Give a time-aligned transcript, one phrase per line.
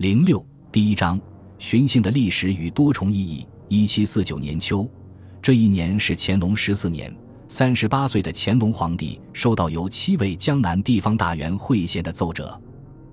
[0.00, 0.42] 零六
[0.72, 1.20] 第一章：
[1.58, 3.46] 荀姓的历史与多重意义。
[3.68, 4.90] 一七四九年秋，
[5.42, 7.14] 这一年是乾隆十四年，
[7.48, 12.58] 三十八岁的乾隆皇帝收到由七位江南地方大员会写的奏折。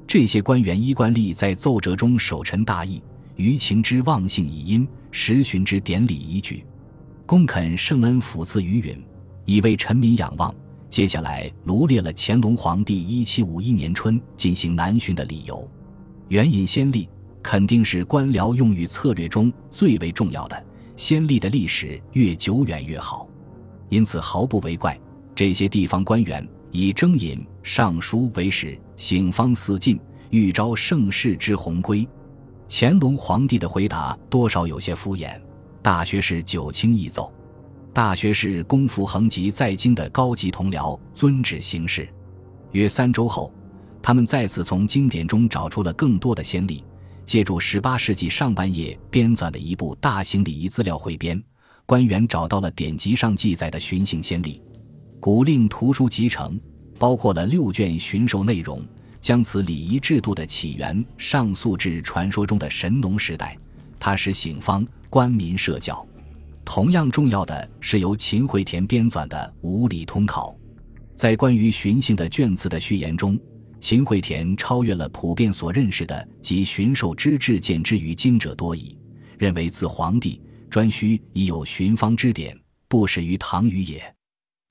[0.08, 3.04] 这些官员依惯例在奏折中守陈大义，
[3.36, 6.66] 于情之忘性以因，实循之典礼以举，
[7.26, 9.04] 恭恳圣恩抚赐于允，
[9.44, 10.56] 以为臣民仰望。
[10.90, 15.70] 接下来罗列了乾隆皇帝一七五一年春进行南巡的理由。
[16.30, 17.08] 援引先例，
[17.42, 20.66] 肯定是官僚用语策略中最为重要的。
[20.98, 23.28] 先例的历史越久远越好，
[23.90, 25.00] 因此毫不为怪。
[25.36, 30.00] 这些地方官员以征引尚书为始，醒方四进，
[30.32, 32.08] 欲招盛世之鸿归。
[32.68, 35.40] 乾隆皇帝的回答多少有些敷衍。
[35.82, 37.32] 大学士九卿一奏，
[37.94, 42.10] 大学士功夫横及在京的高级同僚遵旨行事。
[42.72, 43.54] 约三周后。
[44.08, 46.82] 他们再次从经典中找出了更多的先例，
[47.26, 51.44] 借助18世纪上半叶编纂的一部大型礼仪资料汇编，
[51.86, 54.62] 官员找到了典籍上记载的巡行先例。
[55.20, 56.58] 古令图书集成，
[56.98, 58.82] 包括了六卷巡狩内容，
[59.20, 63.58] 将此礼仪制度的起源上溯至传说中的神农时代。
[64.00, 66.08] 它使醒方官民社教。
[66.64, 70.52] 同样重要的是由秦惠田编纂的《五礼通考》，
[71.14, 73.38] 在关于巡行的卷次的序言中。
[73.80, 78.98] 秦惠田超越了普遍所认识的及巡狩之志，见之于经者多矣。
[79.38, 84.02] 认为自皇帝颛顼已有巡方之典，不始于唐虞也。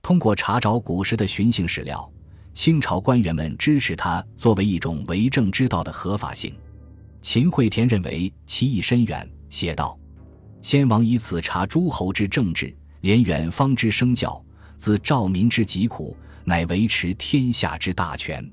[0.01, 2.11] 通过查找古时的巡行史料，
[2.53, 6.53] 清朝官员们支持他作为一种为政之道的合法性。
[7.21, 9.97] 秦惠田认为其意深远，写道
[10.61, 14.43] ：“先王以此察诸侯之政治，连远方之声教，
[14.77, 18.45] 自兆民之疾苦，乃维持天下之大权。”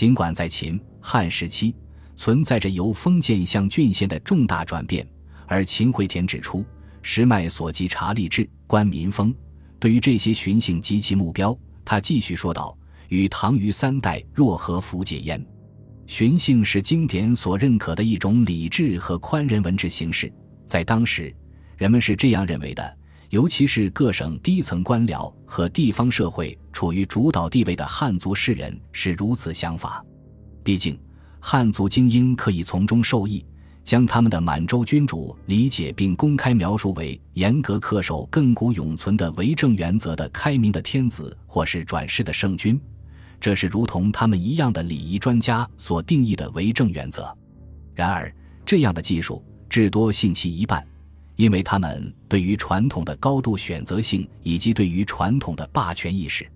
[0.00, 1.76] 尽管在秦汉时期
[2.16, 5.06] 存在着由封建向郡县的重大转变，
[5.46, 6.64] 而秦惠田指出，
[7.02, 9.30] 时脉所及查吏治、官民风，
[9.78, 12.74] 对于这些巡行及其目标，他继续说道
[13.10, 15.46] ：“与唐虞三代若何符解焉？
[16.06, 20.32] 巡行是经典所认可的一种礼制和宽仁文治形式，
[20.64, 21.30] 在当时，
[21.76, 22.96] 人们是这样认为的。”
[23.30, 30.04] 尤其是各省低层官僚和地方社会处于主导地位的汉族士人是如此想法。
[30.64, 30.98] 毕竟，
[31.38, 33.44] 汉族精英可以从中受益，
[33.84, 42.78] 将他们的满洲君主理解并公开描述为严格恪守亘古永存的为政原则的开明的天子，或是转世的圣君。
[43.40, 47.32] 这是如同他们一样的礼仪专家所定义的为政原则。
[47.94, 48.34] 然而，
[48.66, 50.84] 这样的技术至多信其一半。
[51.40, 56.46] 因为他们对于传统的高度选择性，以及对于传统的霸权意识，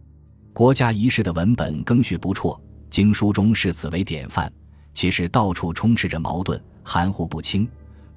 [0.52, 4.52] 国家仪式的文本更序不辍，经书中视此为典范。
[4.92, 7.66] 其实到处充斥着矛盾，含糊不清，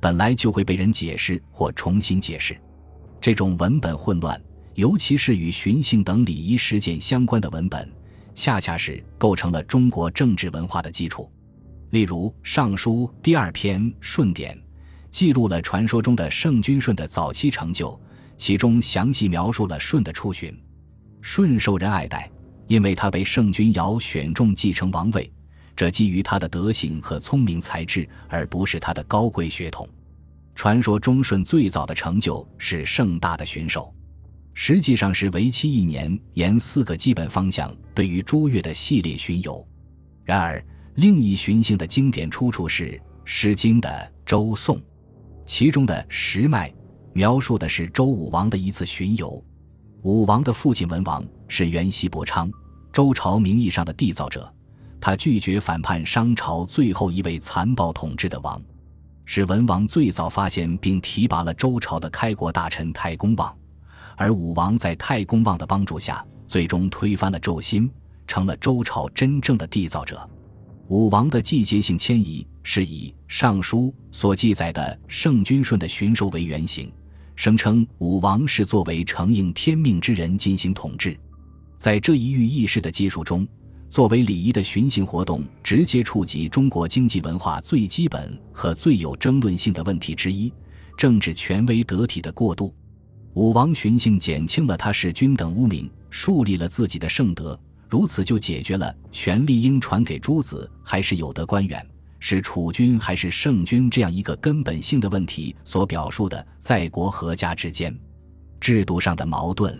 [0.02, 2.60] 本来就会被人解释或重新解释。
[3.22, 4.38] 这种文本混乱，
[4.74, 7.90] 尤其是与巡幸等礼仪实践相关的文本，
[8.36, 11.32] 恰恰是构成了中国政治文化的基础。
[11.92, 14.54] 例如《尚书》第二篇《顺典》。
[15.18, 18.00] 记录了传说中的圣君舜的早期成就，
[18.38, 20.56] 其中详细描述了舜的出巡。
[21.24, 22.30] 舜受人爱戴，
[22.68, 25.34] 因为他被圣君尧选中继承王位，
[25.76, 29.90] 这基于他的德行和聪明才智，而不是他的高贵血统。
[30.54, 33.92] 传说中舜最早的成就是盛大的巡狩，
[34.54, 39.68] 实际上是为期一年，沿四个基本方向对于诸月的系列巡游。
[40.24, 40.64] 然而，
[40.94, 42.92] 另一巡行的经典出处是
[43.26, 43.90] 《诗经》的
[44.24, 44.78] 《周颂》。
[45.48, 46.72] 其中的时脉
[47.14, 49.42] 描述的是周武王的一次巡游。
[50.04, 52.52] 武王的父亲文王是元西伯昌，
[52.92, 54.54] 周朝名义上的缔造者。
[55.00, 58.62] 他拒绝反叛商朝最后一位残暴统治的王，
[59.24, 63.56] 是文王最早发现并提拔了周朝的开国大臣太公望。
[64.18, 67.90] 而武王在太公望的帮助下，最终推翻了纣心，
[68.28, 70.30] 成了周朝真正的缔造者。
[70.90, 76.92] 武王的季节性迁移是以《尚书》所记载的圣君舜的巡狩为原型，
[77.34, 81.18] 声称武王是作为承应天命之人进行统治。
[81.78, 83.48] 在这一寓意式的基础中，
[83.90, 90.52] 作为礼仪的巡行活动，直接触及中国经济文化最基本和最有争论性的问题之一——
[90.98, 92.76] 政治权威得体的过渡。
[93.36, 97.58] 武王巡行减轻了他是君等污名，树立了自己的圣德。
[97.88, 101.82] 如此就解决了权力应传给诸子还是有德官员，
[102.20, 107.96] 是储君还是圣君这样一个根本性的问题所表述的在国和家之间
[108.60, 109.80] 制度上的矛盾。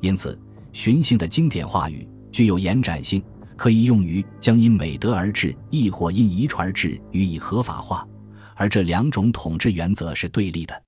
[0.00, 0.38] 因此，
[0.72, 3.22] 荀姓的经典话语具有延展性，
[3.56, 8.06] 可以用于将因美德而治，亦或因遗传而治予以合法化，
[8.54, 10.82] 而这两种统治原则是对立的。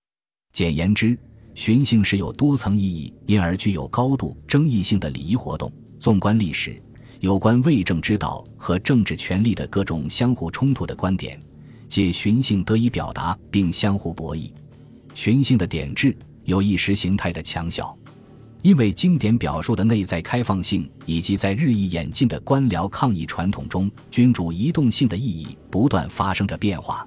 [0.52, 1.18] 简言之，
[1.54, 5.72] 寻衅是有多层意义，因而具有高度争议性的礼仪活动。
[5.98, 6.82] 纵观历史，
[7.22, 11.40] 有关为政之道和政治权力的各种相互冲突的观点，
[11.86, 14.50] 借寻衅得以表达并相互博弈。
[15.14, 17.96] 寻衅的典制有意识形态的强效。
[18.60, 27.06] 因为经典表述的内在开放性，以及在日益演进的官僚抗议传统中，君主移动性的意义不断发生着变化。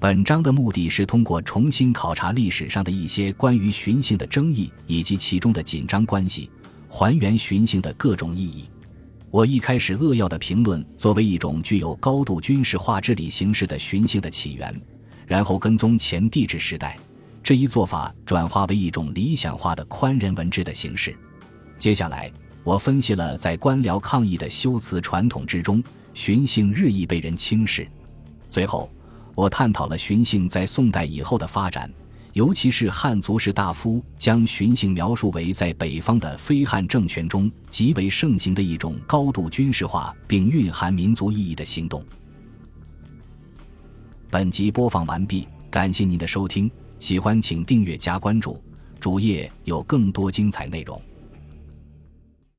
[0.00, 6.50] 本章的目的是通过重新考察历史上的一些关于寻衅的争议以及其中的紧张关系，
[6.88, 8.64] 还原寻衅的各种意义。
[9.34, 14.80] 我一开始扼要的评论作为一种具有高度军事化治理形式的寻衅的起源，
[15.26, 16.96] 然后跟踪前帝制时代。
[17.42, 21.12] 这一做法转化为一种理想化的宽仁文治的形式。
[21.80, 22.32] 接下来，
[22.62, 25.82] 我分析了在官僚抗议的修辞传统之中，
[26.14, 27.84] 荀姓日益被人轻视。
[28.48, 28.88] 最后，
[29.34, 31.92] 我探讨了荀姓在宋代以后的发展，
[32.34, 42.04] 尤其是汉族士大夫将巡行描述为在北方的非汉政权中极为盛行的一种高度军事化并蕴含民族意义的行动。
[44.30, 46.68] 本集播放完毕，感谢您的收听。
[46.98, 48.60] 喜欢请订阅加关注，
[48.98, 51.00] 主页有更多精彩内容。